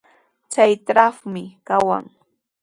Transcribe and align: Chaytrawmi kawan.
Chaytrawmi 0.53 1.43
kawan. 1.67 2.05